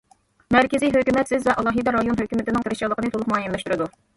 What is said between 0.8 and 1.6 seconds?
ھۆكۈمەت سىز ۋە